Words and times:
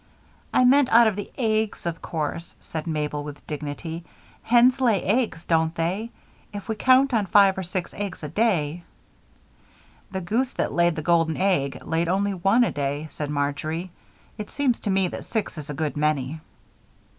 "I 0.51 0.65
meant 0.65 0.89
out 0.89 1.05
of 1.05 1.15
the 1.15 1.29
eggs, 1.37 1.85
of 1.85 2.01
course," 2.01 2.55
said 2.59 2.87
Mabel, 2.87 3.23
with 3.23 3.45
dignity. 3.45 4.03
"Hens 4.41 4.81
lay 4.81 5.03
eggs, 5.03 5.45
don't 5.45 5.75
they? 5.75 6.09
If 6.51 6.67
we 6.67 6.73
count 6.75 7.13
on 7.13 7.27
five 7.27 7.55
or 7.55 7.61
six 7.61 7.93
eggs 7.93 8.23
a 8.23 8.27
day" 8.29 8.81
"The 10.11 10.19
goose 10.21 10.55
that 10.55 10.73
laid 10.73 10.95
the 10.95 11.03
golden 11.03 11.37
egg 11.37 11.83
laid 11.85 12.07
only 12.07 12.33
one 12.33 12.63
a 12.63 12.71
day," 12.71 13.09
said 13.11 13.29
Marjory. 13.29 13.91
"It 14.39 14.49
seems 14.49 14.79
to 14.79 14.89
me 14.89 15.07
that 15.09 15.23
six 15.25 15.55
is 15.59 15.69
a 15.69 15.73
good 15.75 15.95
many." 15.95 16.39